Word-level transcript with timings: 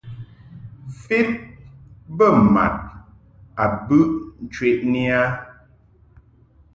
Fed 1.01 1.27
bə 2.17 2.25
mad 2.53 2.75
a 3.61 3.63
bɨʼ 3.87 4.09
ncheʼni 4.43 5.03
a. 5.19 5.21